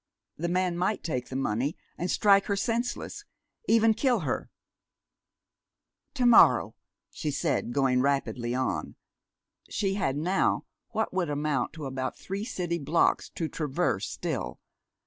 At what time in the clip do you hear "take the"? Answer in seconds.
1.03-1.35